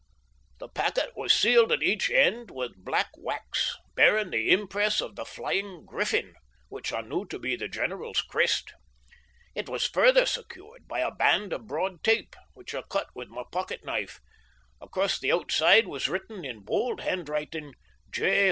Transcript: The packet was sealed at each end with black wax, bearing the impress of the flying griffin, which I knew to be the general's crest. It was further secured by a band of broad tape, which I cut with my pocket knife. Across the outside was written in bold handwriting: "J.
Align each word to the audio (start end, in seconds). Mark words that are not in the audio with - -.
The 0.57 0.67
packet 0.67 1.15
was 1.15 1.31
sealed 1.31 1.71
at 1.71 1.83
each 1.83 2.09
end 2.09 2.49
with 2.49 2.83
black 2.83 3.11
wax, 3.19 3.77
bearing 3.93 4.31
the 4.31 4.49
impress 4.49 4.99
of 4.99 5.15
the 5.15 5.25
flying 5.25 5.85
griffin, 5.85 6.33
which 6.69 6.91
I 6.91 7.01
knew 7.01 7.23
to 7.27 7.37
be 7.37 7.55
the 7.55 7.67
general's 7.67 8.23
crest. 8.23 8.73
It 9.53 9.69
was 9.69 9.85
further 9.85 10.25
secured 10.25 10.87
by 10.87 11.01
a 11.01 11.11
band 11.13 11.53
of 11.53 11.67
broad 11.67 12.03
tape, 12.03 12.35
which 12.55 12.73
I 12.73 12.81
cut 12.81 13.09
with 13.13 13.27
my 13.29 13.43
pocket 13.51 13.85
knife. 13.85 14.19
Across 14.81 15.19
the 15.19 15.31
outside 15.31 15.85
was 15.87 16.09
written 16.09 16.43
in 16.43 16.61
bold 16.65 17.01
handwriting: 17.01 17.75
"J. 18.09 18.39